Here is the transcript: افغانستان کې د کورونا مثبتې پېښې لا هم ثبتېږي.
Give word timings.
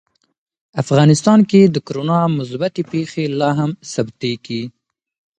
افغانستان 0.83 1.39
کې 1.49 1.61
د 1.65 1.77
کورونا 1.87 2.19
مثبتې 2.37 2.81
پېښې 2.91 3.23
لا 3.39 3.49
هم 3.59 3.71
ثبتېږي. 3.93 4.63